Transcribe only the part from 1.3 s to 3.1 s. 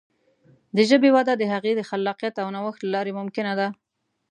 د هغې د خلاقیت او نوښت له